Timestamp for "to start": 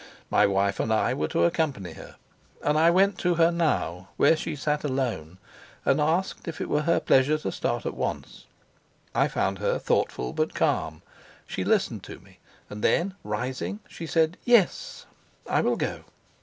7.37-7.85